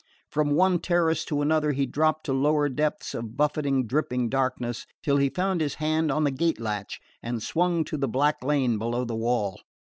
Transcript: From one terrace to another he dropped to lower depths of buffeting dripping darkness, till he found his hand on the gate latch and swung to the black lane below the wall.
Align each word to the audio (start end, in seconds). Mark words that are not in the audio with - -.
From 0.31 0.55
one 0.55 0.79
terrace 0.79 1.23
to 1.25 1.43
another 1.43 1.73
he 1.73 1.85
dropped 1.85 2.23
to 2.25 2.33
lower 2.33 2.69
depths 2.69 3.13
of 3.13 3.37
buffeting 3.37 3.85
dripping 3.85 4.29
darkness, 4.29 4.87
till 5.03 5.17
he 5.17 5.29
found 5.29 5.61
his 5.61 5.75
hand 5.75 6.11
on 6.11 6.23
the 6.23 6.31
gate 6.31 6.59
latch 6.59 6.99
and 7.21 7.43
swung 7.43 7.83
to 7.83 7.97
the 7.97 8.07
black 8.07 8.43
lane 8.43 8.79
below 8.79 9.05
the 9.05 9.15
wall. 9.15 9.59